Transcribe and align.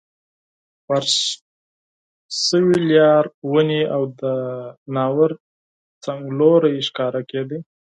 فرش 0.85 1.13
شوي 2.45 2.77
لار، 2.89 3.25
ونې، 3.51 3.81
او 3.95 4.01
د 4.21 4.21
جهیل 4.93 5.31
څنګلوری 6.03 6.73
ښکارېد. 6.87 7.49